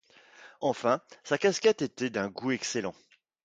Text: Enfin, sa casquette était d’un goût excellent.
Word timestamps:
Enfin, 0.61 0.99
sa 1.23 1.37
casquette 1.37 1.83
était 1.83 2.09
d’un 2.09 2.29
goût 2.29 2.49
excellent. 2.49 2.95